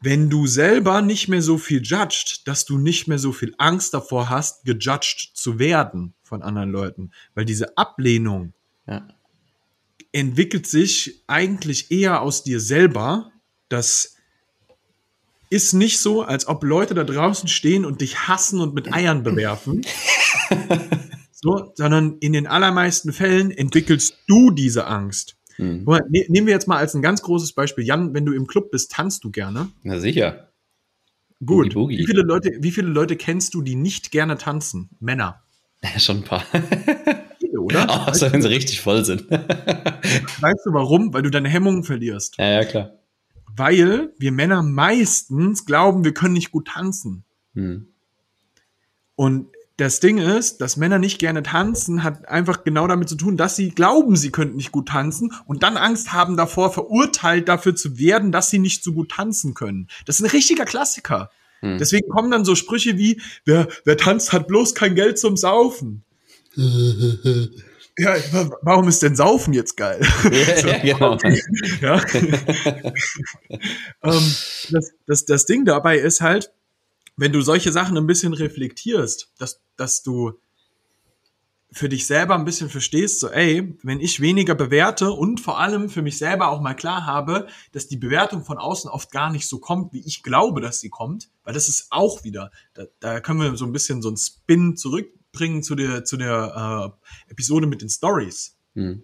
[0.00, 3.94] wenn du selber nicht mehr so viel judged, dass du nicht mehr so viel Angst
[3.94, 7.10] davor hast, gejudged zu werden von anderen Leuten.
[7.34, 8.52] Weil diese Ablehnung
[8.86, 9.08] ja.
[10.12, 13.32] entwickelt sich eigentlich eher aus dir selber.
[13.70, 14.16] Das
[15.48, 19.22] ist nicht so, als ob Leute da draußen stehen und dich hassen und mit Eiern
[19.22, 19.86] bewerfen.
[21.44, 25.36] so, sondern in den allermeisten Fällen entwickelst du diese Angst.
[25.56, 25.84] Hm.
[25.84, 27.84] Mal, ne, nehmen wir jetzt mal als ein ganz großes Beispiel.
[27.84, 29.68] Jan, wenn du im Club bist, tanzt du gerne?
[29.82, 30.48] Na sicher.
[31.44, 31.74] Gut.
[31.74, 31.98] Boogie, Boogie.
[31.98, 34.88] Wie, viele Leute, wie viele Leute kennst du, die nicht gerne tanzen?
[35.00, 35.42] Männer.
[35.82, 36.46] Ja, schon ein paar.
[37.58, 37.90] Oder?
[38.08, 39.30] Außer weißt wenn sie richtig voll sind.
[39.30, 41.12] weißt du warum?
[41.12, 42.38] Weil du deine Hemmungen verlierst.
[42.38, 42.92] Ja, ja, klar.
[43.54, 47.24] Weil wir Männer meistens glauben, wir können nicht gut tanzen.
[47.52, 47.88] Hm.
[49.14, 53.36] Und das Ding ist, dass Männer nicht gerne tanzen, hat einfach genau damit zu tun,
[53.36, 57.74] dass sie glauben, sie könnten nicht gut tanzen und dann Angst haben davor, verurteilt dafür
[57.74, 59.88] zu werden, dass sie nicht so gut tanzen können.
[60.06, 61.30] Das ist ein richtiger Klassiker.
[61.60, 61.78] Hm.
[61.78, 66.04] Deswegen kommen dann so Sprüche wie, wer, wer tanzt, hat bloß kein Geld zum Saufen.
[66.56, 68.14] ja,
[68.62, 70.00] warum ist denn Saufen jetzt geil?
[70.62, 71.18] Ja, genau.
[71.80, 72.00] ja.
[74.04, 74.34] ähm,
[74.70, 76.52] das, das, das Ding dabei ist halt,
[77.16, 80.38] wenn du solche Sachen ein bisschen reflektierst, dass, dass du
[81.74, 85.90] für dich selber ein bisschen verstehst, so, ey, wenn ich weniger bewerte und vor allem
[85.90, 89.48] für mich selber auch mal klar habe, dass die Bewertung von außen oft gar nicht
[89.48, 93.20] so kommt, wie ich glaube, dass sie kommt, weil das ist auch wieder, da, da
[93.20, 96.94] können wir so ein bisschen so einen Spin zurückbringen zu der, zu der
[97.28, 98.56] äh, Episode mit den Stories.
[98.74, 99.02] Hm.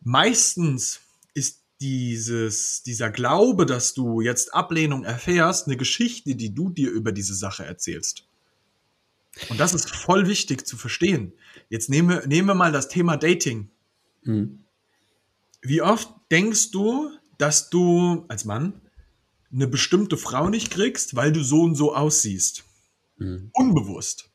[0.00, 1.11] Meistens ist
[1.82, 7.34] dieses, dieser Glaube, dass du jetzt Ablehnung erfährst, eine Geschichte, die du dir über diese
[7.34, 8.28] Sache erzählst.
[9.48, 11.32] Und das ist voll wichtig zu verstehen.
[11.68, 13.68] Jetzt nehmen wir, nehmen wir mal das Thema Dating.
[14.22, 14.60] Mhm.
[15.60, 18.80] Wie oft denkst du, dass du als Mann
[19.52, 22.62] eine bestimmte Frau nicht kriegst, weil du so und so aussiehst?
[23.16, 23.50] Mhm.
[23.54, 24.30] Unbewusst.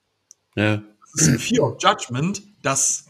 [0.55, 0.83] Ja.
[1.13, 3.05] Das ist ein Fear of Judgment, dass,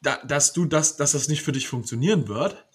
[0.00, 2.65] dass du das, dass das nicht für dich funktionieren wird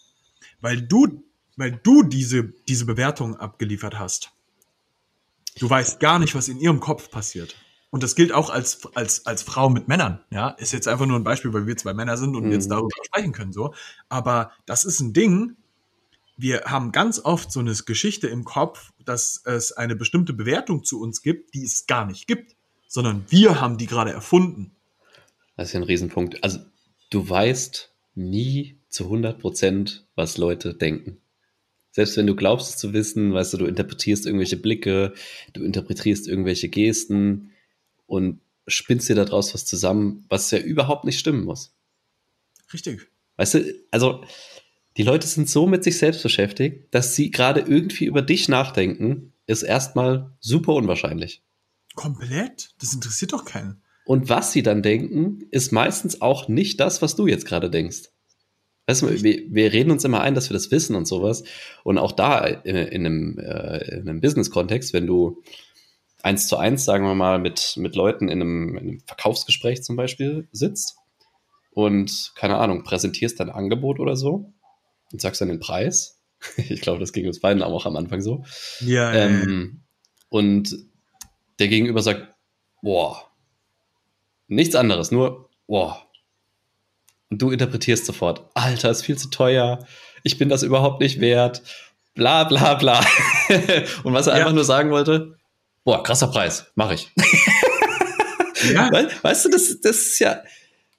[0.61, 1.23] weil du,
[1.57, 4.31] weil du diese, diese Bewertung abgeliefert hast.
[5.59, 7.55] Du weißt gar nicht, was in ihrem Kopf passiert.
[7.89, 10.21] Und das gilt auch als, als, als Frau mit Männern.
[10.31, 12.51] Ja, ist jetzt einfach nur ein Beispiel, weil wir zwei Männer sind und mhm.
[12.53, 13.73] jetzt darüber sprechen können, so.
[14.07, 15.57] Aber das ist ein Ding.
[16.37, 21.01] Wir haben ganz oft so eine Geschichte im Kopf, dass es eine bestimmte Bewertung zu
[21.01, 22.55] uns gibt, die es gar nicht gibt,
[22.87, 24.71] sondern wir haben die gerade erfunden.
[25.57, 26.43] Das ist ja ein Riesenpunkt.
[26.43, 26.59] Also,
[27.09, 31.17] du weißt nie, zu 100 Prozent, was Leute denken.
[31.91, 35.13] Selbst wenn du glaubst es zu wissen, weißt du, du interpretierst irgendwelche Blicke,
[35.53, 37.51] du interpretierst irgendwelche Gesten
[38.05, 41.73] und spinnst dir daraus was zusammen, was ja überhaupt nicht stimmen muss.
[42.71, 43.07] Richtig.
[43.35, 44.23] Weißt du, also
[44.97, 49.33] die Leute sind so mit sich selbst beschäftigt, dass sie gerade irgendwie über dich nachdenken,
[49.47, 51.41] ist erstmal super unwahrscheinlich.
[51.95, 52.73] Komplett?
[52.79, 53.81] Das interessiert doch keinen.
[54.05, 58.09] Und was sie dann denken, ist meistens auch nicht das, was du jetzt gerade denkst.
[58.91, 61.43] Weißt du, wir, wir reden uns immer ein, dass wir das wissen und sowas.
[61.83, 65.41] Und auch da in, in einem, äh, einem Business-Kontext, wenn du
[66.21, 69.95] eins zu eins, sagen wir mal, mit, mit Leuten in einem, in einem Verkaufsgespräch zum
[69.95, 70.97] Beispiel sitzt
[71.71, 74.53] und, keine Ahnung, präsentierst dein Angebot oder so
[75.11, 76.21] und sagst dann den Preis
[76.57, 78.43] Ich glaube, das ging uns beiden auch am Anfang so.
[78.81, 79.81] Ja, Ähm,
[80.29, 80.75] und
[81.59, 82.33] der Gegenüber sagt,
[82.81, 83.29] boah,
[84.47, 86.07] nichts anderes, nur, boah.
[87.31, 89.79] Und du interpretierst sofort, Alter, ist viel zu teuer,
[90.23, 91.63] ich bin das überhaupt nicht wert,
[92.13, 92.99] bla bla bla.
[94.03, 94.39] und was er Ja.
[94.41, 95.37] einfach nur sagen wollte,
[95.83, 97.09] boah, krasser Preis, mache ich.
[98.73, 98.91] ja.
[98.91, 100.43] We weißt du, das, das ist ja,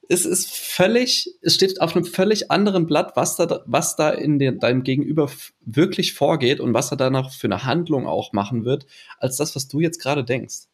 [0.09, 4.39] es ist völlig, es steht auf einem völlig anderen Blatt, was da, was da in
[4.39, 8.87] den, deinem Gegenüber wirklich vorgeht und was er danach für eine Handlung auch machen wird,
[9.19, 10.65] als das, was du jetzt gerade denkst.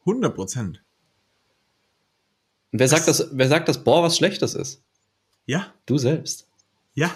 [0.00, 0.82] 100 Prozent.
[2.74, 4.82] Und wer sagt das, wer sagt, dass boah, was Schlechtes ist?
[5.46, 6.48] Ja, Du selbst.
[6.94, 7.08] ja.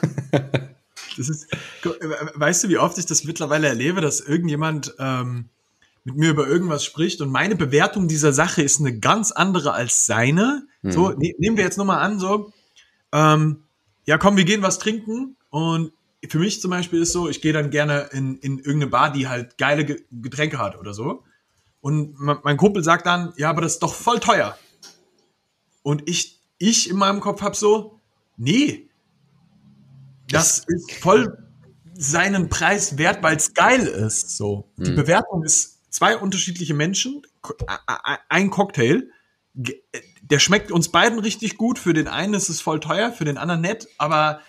[1.17, 1.49] Das ist,
[1.83, 1.95] gu-
[2.35, 5.47] weißt du, wie oft ich das mittlerweile erlebe, dass irgendjemand ähm,
[6.05, 10.07] mit mir über irgendwas spricht und meine Bewertung dieser Sache ist eine ganz andere als
[10.07, 10.65] seine.
[10.83, 10.93] Hm.
[10.93, 12.53] So, ne, nehmen wir jetzt nur mal an, so,
[13.13, 13.65] ähm,
[14.07, 15.91] ja komm, wir gehen was trinken und
[16.29, 19.27] für mich zum Beispiel ist so, ich gehe dann gerne in, in irgendeine Bar, die
[19.27, 21.25] halt geile Ge- Getränke hat oder so.
[21.81, 24.57] Und me- mein Kumpel sagt dann, ja, aber das ist doch voll teuer.
[25.83, 28.01] Und ich, ich in meinem Kopf hab so,
[28.37, 28.89] nee,
[30.31, 31.39] das ist voll
[31.95, 34.37] seinen Preis wert, weil es geil ist.
[34.37, 34.69] So.
[34.77, 34.97] Die Mhm.
[34.97, 37.23] Bewertung ist zwei unterschiedliche Menschen,
[38.29, 39.11] ein Cocktail.
[39.55, 39.83] Ge-
[40.23, 41.79] Der schmeckt uns beiden richtig gut.
[41.79, 44.41] Für den einen ist es voll teuer, für den anderen nett, aber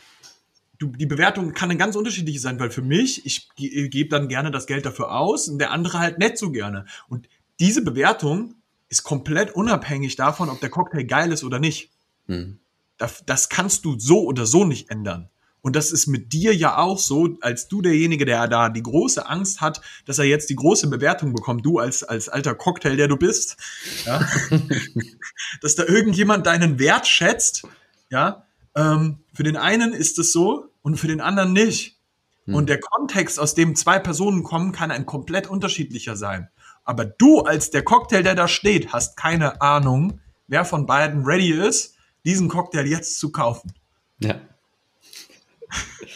[0.81, 4.51] die Bewertung kann eine ganz unterschiedliche sein, weil für mich, ich ge- gebe dann gerne
[4.51, 6.85] das Geld dafür aus und der andere halt nicht so gerne.
[7.09, 7.27] Und
[7.59, 8.55] diese Bewertung
[8.89, 11.91] ist komplett unabhängig davon, ob der Cocktail geil ist oder nicht.
[12.27, 12.59] Hm.
[12.97, 15.29] Das, das kannst du so oder so nicht ändern.
[15.61, 19.27] Und das ist mit dir ja auch so, als du derjenige, der da die große
[19.27, 23.09] Angst hat, dass er jetzt die große Bewertung bekommt, du als, als alter Cocktail, der
[23.09, 23.57] du bist,
[24.05, 24.25] ja,
[25.61, 27.67] dass da irgendjemand deinen Wert schätzt,
[28.09, 31.97] ja, ähm, für den einen ist es so und für den anderen nicht.
[32.45, 32.55] Hm.
[32.55, 36.49] Und der Kontext, aus dem zwei Personen kommen, kann ein komplett unterschiedlicher sein.
[36.89, 41.51] Aber du als der Cocktail, der da steht, hast keine Ahnung, wer von beiden ready
[41.51, 43.73] ist, diesen Cocktail jetzt zu kaufen.
[44.17, 44.41] Ja.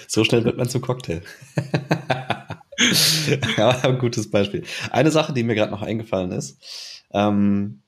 [0.07, 1.21] So schnell wird man zum Cocktail.
[3.55, 4.63] ja, ein gutes Beispiel.
[4.89, 6.57] Eine Sache, die mir gerade noch eingefallen ist,
[7.13, 7.83] ähm,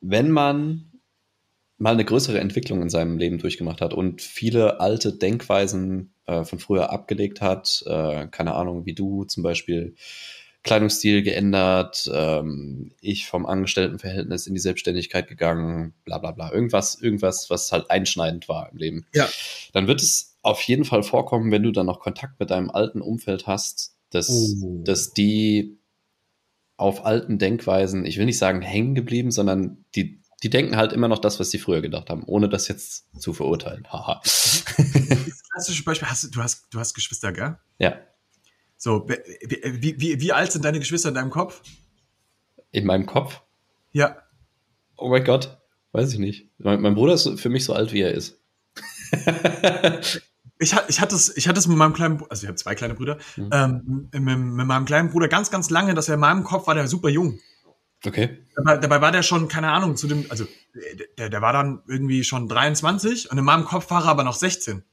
[0.00, 0.90] wenn man
[1.78, 6.58] mal eine größere Entwicklung in seinem Leben durchgemacht hat und viele alte Denkweisen äh, von
[6.58, 9.94] früher abgelegt hat, äh, keine Ahnung, wie du zum Beispiel
[10.62, 17.48] Kleidungsstil geändert, ähm, ich vom Angestelltenverhältnis in die Selbstständigkeit gegangen, bla bla bla, irgendwas, irgendwas,
[17.48, 19.28] was halt einschneidend war im Leben Ja.
[19.72, 23.00] dann wird es auf jeden Fall vorkommen, wenn du dann noch Kontakt mit deinem alten
[23.00, 24.82] Umfeld hast, dass, Oh.
[24.84, 25.78] dass die
[26.76, 31.08] auf alten Denkweisen, ich will nicht sagen hängen geblieben, sondern die, die denken halt immer
[31.08, 33.86] noch das, was sie früher gedacht haben, ohne das jetzt zu verurteilen.
[33.92, 34.20] Haha.
[34.22, 37.56] Das klassische Beispiel, hast, du- du, hast, du hast Geschwister, gell?
[37.78, 37.98] ja,
[38.82, 41.60] So, wie, wie, wie, alt sind deine Geschwister in deinem Kopf?
[42.72, 43.42] in meinem Kopf.
[43.92, 44.16] Ja.
[44.96, 45.58] Oh mein Gott,
[45.92, 46.48] weiß ich nicht.
[46.58, 48.40] Mein, mein Bruder ist für mich so alt, wie er ist.
[50.62, 52.74] Ich, ich hatte es ich hatte es mit meinem kleinen Bruder, also ich habe zwei
[52.74, 53.48] kleine Brüder, Mhm.
[53.50, 56.74] ähm, mit, mit meinem kleinen Bruder ganz, ganz lange, dass er in meinem Kopf war,
[56.74, 57.38] der super jung.
[58.04, 58.44] okay.
[58.56, 60.44] Dabei, dabei war der schon, keine Ahnung, zu dem, also
[61.16, 64.34] der, der war dann irgendwie schon 23 und in meinem Kopf war er aber noch
[64.34, 64.84] 16.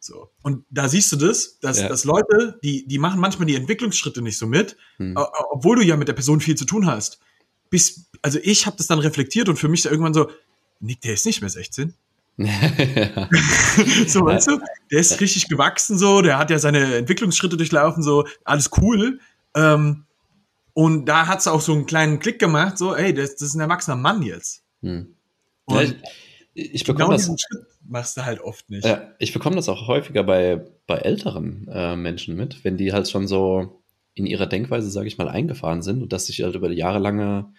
[0.00, 0.30] So.
[0.42, 1.88] Und da siehst du das, dass, Ja.
[1.88, 5.14] dass Leute, die, die machen manchmal die Entwicklungsschritte nicht so mit, Hm.
[5.50, 7.18] obwohl du ja mit der Person viel zu tun hast.
[7.70, 10.30] Bis, also ich habe das dann reflektiert und für mich da irgendwann so,
[10.80, 11.94] Nick, der ist nicht mehr 16.
[12.36, 12.48] ja.
[14.06, 14.60] so, weißt du?
[14.92, 19.18] Der ist richtig gewachsen so, der hat ja seine Entwicklungsschritte durchlaufen, so, alles cool.
[19.54, 20.04] Ähm,
[20.74, 23.60] und da hat's auch so einen kleinen Klick gemacht, so, ey, das, das ist ein
[23.60, 24.62] erwachsener Mann jetzt.
[24.82, 25.14] Hm.
[25.64, 25.96] Und Ja, ich,
[26.58, 27.40] ich bekomme genau das.
[27.40, 28.84] Schritt machst du halt oft nicht.
[28.84, 33.08] Ja, ich bekomme das auch häufiger bei, bei älteren äh, Menschen mit, wenn die halt
[33.08, 33.82] schon so
[34.14, 37.52] in ihrer Denkweise, sage ich mal, eingefahren sind und dass sich halt über jahrelange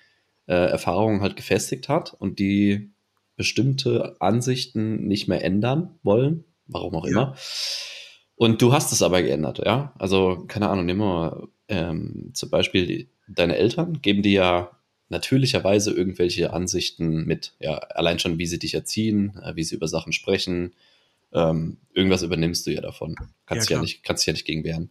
[0.47, 2.91] äh, Erfahrungen halt gefestigt hat und die
[3.35, 7.11] bestimmte Ansichten nicht mehr ändern wollen, warum auch Ja.
[7.11, 7.35] immer.
[8.35, 9.93] Und du hast es aber geändert, ja.
[9.99, 14.71] Also, keine Ahnung, nehmen wir mal ähm, zum Beispiel die, deine Eltern, geben dir ja
[15.09, 17.53] natürlicherweise irgendwelche Ansichten mit.
[17.59, 20.73] Ja, allein schon, wie sie dich erziehen, äh, wie sie über Sachen sprechen.
[21.31, 23.15] Ähm, irgendwas übernimmst du ja davon.
[23.45, 23.81] Kannst ja, klar.
[23.83, 24.89] nicht, kannst dich ja nicht gegen wehren.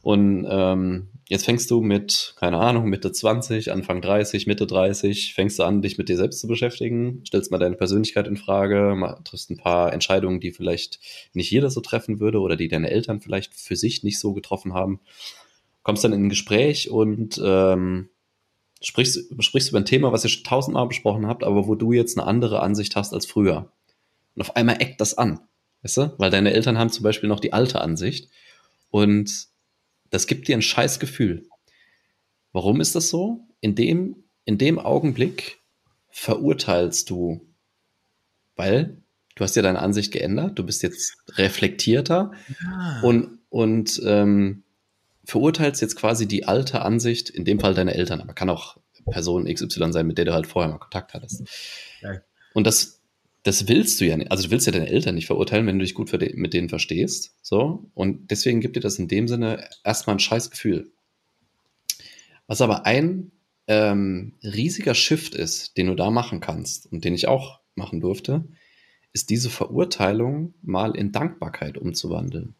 [0.00, 5.58] Und ähm, jetzt fängst du mit, keine Ahnung, Mitte 20, Anfang 30, Mitte 30, fängst
[5.58, 9.20] du an, dich mit dir selbst zu beschäftigen, stellst mal deine Persönlichkeit in Frage, mal,
[9.24, 10.98] triffst ein paar Entscheidungen, die vielleicht
[11.34, 14.72] nicht jeder so treffen würde oder die deine Eltern vielleicht für sich nicht so getroffen
[14.72, 15.00] haben.
[15.82, 18.08] Kommst dann in ein Gespräch und ähm,
[18.80, 22.18] sprichst, sprichst über ein Thema, was ihr schon tausendmal besprochen habt, aber wo du jetzt
[22.18, 23.72] eine andere Ansicht hast als früher.
[24.34, 25.40] Und auf einmal eckt das an.
[25.82, 26.14] Weißt du?
[26.18, 28.28] Weil deine Eltern haben zum Beispiel noch die alte Ansicht
[28.90, 29.46] und
[30.10, 31.46] das gibt dir ein scheiß Gefühl.
[32.52, 33.46] Warum ist das so?
[33.60, 35.60] In dem, in dem Augenblick
[36.10, 37.46] verurteilst du,
[38.56, 38.98] weil
[39.36, 43.00] du hast ja deine Ansicht geändert, du bist jetzt reflektierter Ja.
[43.02, 44.64] und, und ähm,
[45.24, 48.78] verurteilst jetzt quasi die alte Ansicht, in dem Fall deine Eltern, aber kann auch
[49.10, 51.42] Person XY sein, mit der du halt vorher mal Kontakt hattest.
[52.00, 52.24] Geil.
[52.54, 53.00] Und das,
[53.42, 54.30] das willst du ja nicht.
[54.30, 57.34] Also du willst ja deine Eltern nicht verurteilen, wenn du dich gut mit denen verstehst.
[57.42, 57.90] So.
[57.94, 60.90] Und deswegen gibt dir das in dem Sinne erstmal ein scheiß Gefühl.
[62.46, 63.32] Was aber ein
[63.68, 68.44] ähm, riesiger Shift ist, den du da machen kannst und den ich auch machen durfte,
[69.12, 72.54] ist diese Verurteilung mal in Dankbarkeit umzuwandeln.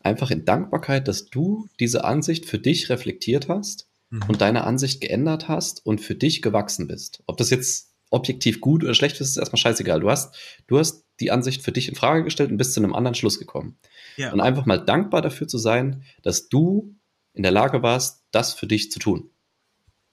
[0.00, 4.22] Einfach in Dankbarkeit, dass du diese Ansicht für dich reflektiert hast Mhm.
[4.28, 7.22] und deine Ansicht geändert hast und für dich gewachsen bist.
[7.26, 10.00] Ob das jetzt objektiv gut oder schlecht ist, ist erstmal scheißegal.
[10.00, 10.34] Du hast,
[10.66, 13.38] du hast die Ansicht für dich in Frage gestellt und bist zu einem anderen Schluss
[13.38, 13.76] gekommen.
[14.16, 14.32] ja.
[14.32, 16.94] Und einfach mal dankbar dafür zu sein, dass du
[17.34, 19.30] in der Lage warst, das für dich zu tun.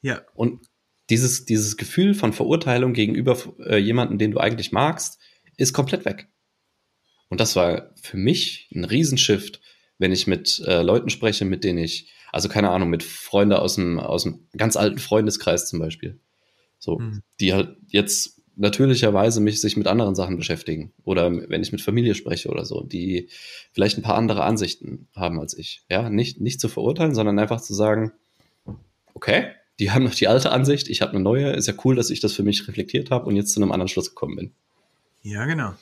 [0.01, 0.21] ja.
[0.33, 0.67] Und
[1.09, 5.19] dieses, dieses Gefühl von Verurteilung gegenüber äh, jemanden, den du eigentlich magst,
[5.55, 6.27] ist komplett weg.
[7.29, 9.61] Und das war für mich ein Riesenshift,
[9.97, 13.75] wenn ich mit äh, Leuten spreche, mit denen ich, also keine Ahnung, mit Freunden aus
[13.75, 16.19] dem, aus dem ganz alten Freundeskreis zum Beispiel.
[16.79, 17.21] So, Mhm.
[17.39, 20.93] die halt jetzt natürlicherweise mich sich mit anderen Sachen beschäftigen.
[21.03, 23.29] Oder wenn ich mit Familie spreche oder so, die
[23.73, 25.83] vielleicht ein paar andere Ansichten haben als ich.
[25.89, 28.13] Ja, nicht, nicht zu verurteilen, sondern einfach zu sagen,
[29.13, 29.47] okay,
[29.79, 32.21] die haben noch die alte Ansicht, ich habe eine neue, ist ja cool, dass ich
[32.21, 34.51] das für mich reflektiert habe und jetzt zu einem anderen Schluss gekommen bin.
[35.21, 35.73] Ja, genau.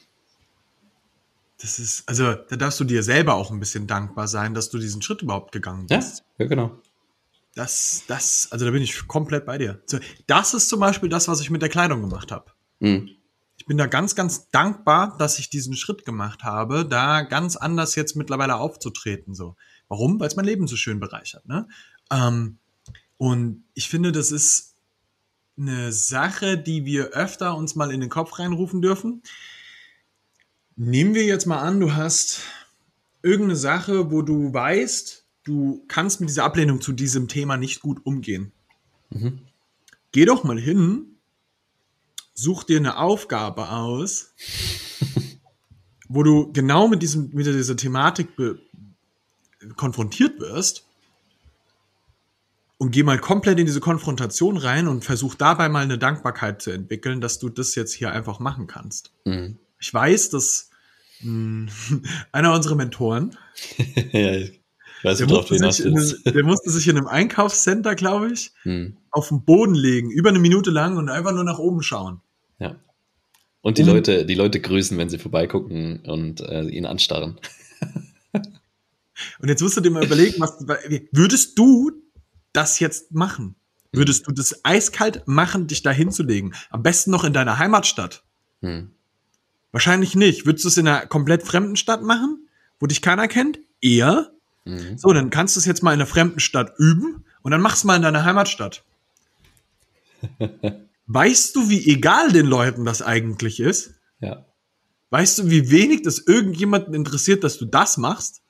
[1.60, 4.78] Das ist, also da darfst du dir selber auch ein bisschen dankbar sein, dass du
[4.78, 6.24] diesen Schritt überhaupt gegangen Ja, bist.
[6.38, 6.78] ja genau.
[7.56, 9.82] Das, das, also da bin ich komplett bei dir.
[10.28, 12.52] Das ist zum Beispiel das, was ich mit der Kleidung gemacht habe.
[12.80, 13.10] Mhm.
[13.58, 17.96] Ich bin da ganz, ganz dankbar, dass ich diesen Schritt gemacht habe, da ganz anders
[17.96, 19.36] jetzt mittlerweile aufzutreten.
[19.36, 19.56] So.
[19.88, 20.20] Warum?
[20.20, 21.48] Weil es mein Leben so schön bereichert.
[21.48, 21.68] Ne?
[22.12, 22.58] Ähm,
[23.18, 24.76] und ich finde, das ist
[25.56, 29.22] eine Sache, die wir öfter uns mal in den Kopf reinrufen dürfen.
[30.76, 32.42] Nehmen wir jetzt mal an, du hast
[33.22, 38.06] irgendeine Sache, wo du weißt, du kannst mit dieser Ablehnung zu diesem Thema nicht gut
[38.06, 38.52] umgehen.
[39.10, 39.40] Mhm.
[40.12, 41.18] Geh doch mal hin,
[42.34, 44.34] such dir eine Aufgabe aus,
[46.08, 48.30] wo du genau mit, diesem, mit dieser Thematik
[49.76, 50.86] konfrontiert wirst
[52.78, 56.72] und geh mal komplett in diese Konfrontation rein und versuch dabei mal eine Dankbarkeit zu
[56.72, 59.12] entwickeln, dass du das jetzt hier einfach machen kannst.
[59.26, 59.58] Mhm.
[59.84, 60.70] Ich weiß, dass
[61.22, 61.70] mh,
[62.32, 63.38] einer unserer Mentoren,
[64.14, 64.62] ja, ich
[65.04, 68.96] weiß, der musste, sich in, einem- der musste sich in einem Einkaufscenter, glaube ich, Mhm.
[69.12, 72.22] auf den Boden legen, über eine Minute lang und einfach nur nach oben schauen.
[72.60, 72.78] Ja.
[73.62, 77.40] Und die Um- Leute, die Leute grüßen, wenn sie vorbeigucken und äh, ihn anstarren.
[79.40, 80.58] Und jetzt musst du dir mal überlegen, was,
[81.12, 81.92] würdest du
[82.54, 83.56] das jetzt machen?
[83.92, 86.56] Würdest du das eiskalt machen, dich da hinzulegen?
[86.72, 88.24] Am besten noch in deiner Heimatstadt.
[88.62, 88.92] Mhm.
[89.74, 90.46] Wahrscheinlich nicht.
[90.46, 92.48] Würdest du es in einer komplett fremden Stadt machen,
[92.80, 93.60] wo dich keiner kennt?
[93.82, 94.32] Eher.
[94.66, 94.98] Mhm.
[94.98, 97.84] So, dann kannst du es jetzt mal in einer fremden Stadt üben und dann mach's
[97.84, 98.84] mal in deiner Heimatstadt.
[101.08, 103.96] weißt du, wie egal den Leuten das eigentlich ist?
[104.22, 104.46] Ja.
[105.10, 108.44] Weißt du, wie wenig das irgendjemanden interessiert, dass du das machst?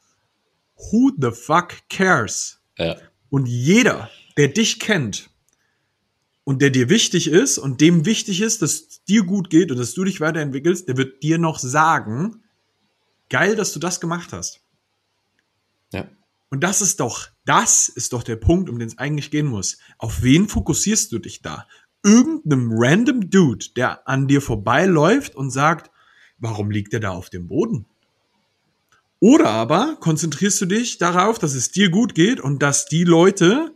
[0.76, 2.60] Who the fuck cares?
[2.78, 2.98] Ja.
[3.30, 5.30] Und jeder, der dich kennt
[6.44, 9.78] und der dir wichtig ist und dem wichtig ist, dass es dir gut geht und
[9.78, 12.44] dass du dich weiterentwickelst, der wird dir noch sagen,
[13.30, 14.62] geil, dass du das gemacht hast.
[15.92, 16.10] Ja.
[16.50, 19.78] Und das ist doch, das ist doch der Punkt, um den es eigentlich gehen muss.
[19.98, 21.68] Auf wen fokussierst du dich da?
[22.04, 25.90] Irgendeinem random Dude, der an dir vorbeiläuft und sagt,
[26.38, 27.86] warum liegt er da auf dem Boden?
[29.20, 33.74] Oder aber konzentrierst du dich darauf, dass es dir gut geht und dass die Leute,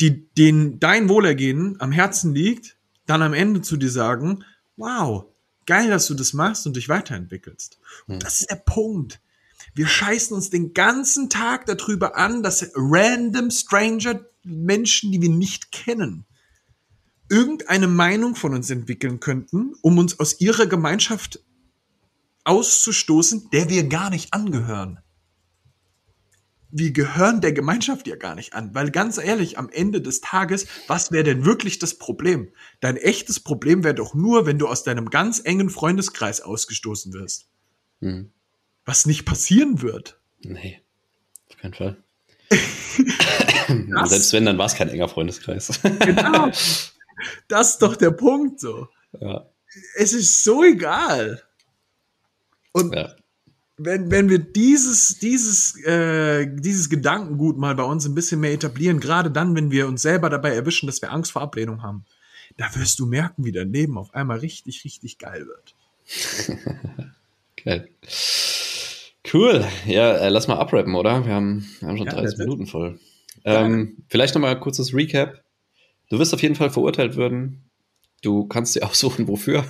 [0.00, 4.44] die denen dein Wohlergehen am Herzen liegt, dann am Ende zu dir sagen,
[4.76, 5.26] wow,
[5.66, 7.78] geil, dass du das machst und dich weiterentwickelst.
[8.06, 9.20] Und das ist der Punkt.
[9.74, 15.70] Wir scheißen uns den ganzen Tag darüber an, dass random Stranger Menschen, die wir nicht
[15.70, 16.24] kennen,
[17.28, 21.40] irgendeine Meinung von uns entwickeln könnten, um uns aus ihrer Gemeinschaft
[22.44, 24.98] auszustoßen, der wir gar nicht angehören.
[26.72, 30.66] Wir gehören der Gemeinschaft ja gar nicht an, weil ganz ehrlich, am Ende des Tages,
[30.86, 32.52] was wäre denn wirklich das Problem?
[32.80, 37.48] Dein echtes Problem wäre doch nur, wenn du aus deinem ganz engen Freundeskreis ausgestoßen wirst.
[38.00, 38.30] Mhm.
[38.84, 40.20] Was nicht passieren wird.
[40.40, 40.80] Nee,
[41.48, 42.02] auf keinen Fall.
[44.06, 45.80] Selbst wenn, dann war es kein enger Freundeskreis.
[45.82, 46.50] Genau.
[47.48, 48.88] Das ist doch der Punkt so.
[49.20, 49.46] ja.
[49.94, 51.42] Es ist so egal.
[52.72, 53.14] Und ja.
[53.82, 59.00] Wenn, wenn wir dieses, dieses, äh, dieses Gedankengut mal bei uns ein bisschen mehr etablieren,
[59.00, 62.04] gerade dann, wenn wir uns selber dabei erwischen, dass wir Angst vor Ablehnung haben,
[62.56, 65.74] da wirst du merken, wie dein Leben auf einmal richtig, richtig geil wird.
[67.64, 67.88] geil.
[69.32, 69.64] Cool.
[69.86, 71.24] Ja, äh, lass mal abrappen, oder?
[71.24, 72.98] Wir haben, wir haben schon ja, 30 Minuten voll.
[73.44, 75.42] Ähm, vielleicht nochmal ein kurzes Recap.
[76.10, 77.69] Du wirst auf jeden Fall verurteilt werden.
[78.22, 79.64] Du kannst dir aussuchen, wofür.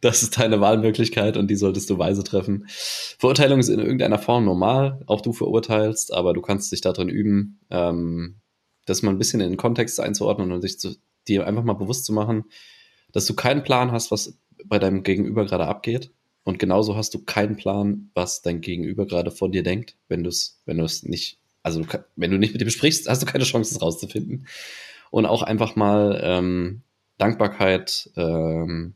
[0.00, 2.66] das ist deine Wahlmöglichkeit und die solltest du weise treffen.
[3.18, 5.02] Verurteilung ist in irgendeiner Form normal.
[5.06, 8.36] Auch du verurteilst, aber du kannst dich darin üben, ähm,
[8.86, 10.96] das mal ein bisschen in den Kontext einzuordnen und sich zu,
[11.28, 12.44] dir einfach mal bewusst zu machen,
[13.12, 16.10] dass du keinen Plan hast, was bei deinem Gegenüber gerade abgeht.
[16.44, 20.30] Und genauso hast du keinen Plan, was dein Gegenüber gerade von dir denkt, wenn du
[20.30, 21.84] es, wenn du es nicht, also
[22.16, 24.46] wenn du nicht mit ihm sprichst, hast du keine Chance, es rauszufinden.
[25.10, 26.82] Und auch einfach mal ähm,
[27.20, 28.94] Dankbarkeit, ähm,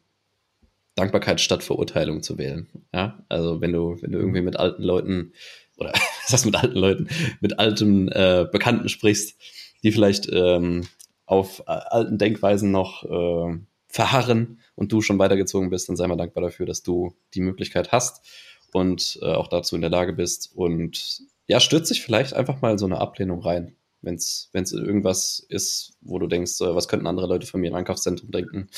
[0.94, 2.68] Dankbarkeit statt Verurteilung zu wählen.
[2.92, 5.32] Ja, also wenn du, wenn du irgendwie mit alten Leuten
[5.76, 7.08] oder was heißt mit alten Leuten,
[7.40, 9.38] mit alten äh, Bekannten sprichst,
[9.82, 10.86] die vielleicht ähm,
[11.26, 13.58] auf äh, alten Denkweisen noch äh,
[13.88, 17.92] verharren und du schon weitergezogen bist, dann sei mal dankbar dafür, dass du die Möglichkeit
[17.92, 18.24] hast
[18.72, 20.50] und äh, auch dazu in der Lage bist.
[20.54, 23.76] Und ja, stürzt sich vielleicht einfach mal so eine Ablehnung rein.
[24.04, 27.74] Wenn es irgendwas ist, wo du denkst, äh, was könnten andere Leute von mir im
[27.74, 28.68] Einkaufszentrum denken,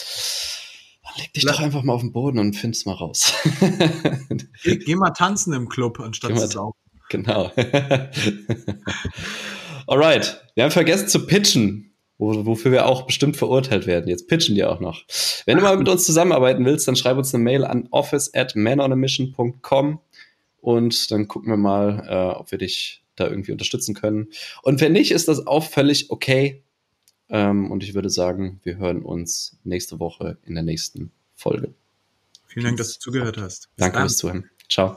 [1.02, 1.56] dann leg dich Lass.
[1.56, 3.32] doch einfach mal auf den Boden und find's mal raus.
[4.62, 6.78] geh, geh, mal tanzen im Club, anstatt zu saugen.
[7.08, 7.52] Genau.
[9.86, 11.86] Alright, wir haben vergessen zu pitchen
[12.18, 14.08] wo, wofür wir auch bestimmt verurteilt werden.
[14.08, 15.04] Jetzt pitchen die auch noch.
[15.44, 18.56] Wenn du mal mit uns zusammenarbeiten willst, dann schreib uns eine Mail an office at
[18.56, 20.00] manonamission.com
[20.60, 24.28] und dann gucken wir mal, äh, ob wir dich da irgendwie unterstützen können.
[24.62, 26.62] Und wenn nicht, ist das auch völlig okay.
[27.28, 31.74] Ähm, und ich würde sagen, wir hören uns nächste Woche in der nächsten Folge.
[32.46, 33.68] Vielen Dank, dass du zugehört hast.
[33.74, 34.50] Bis Danke fürs Zuhören.
[34.68, 34.96] Ciao.